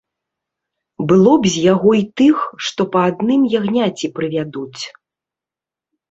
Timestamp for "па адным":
2.95-3.41